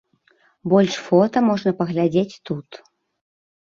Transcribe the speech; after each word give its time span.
Больш 0.73 0.93
фота 1.05 1.37
можна 1.51 1.77
паглядзець 1.85 2.29
тут. 2.47 2.85